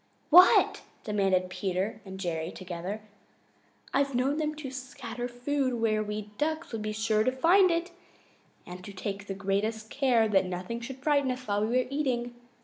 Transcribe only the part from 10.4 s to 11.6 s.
nothing should frighten us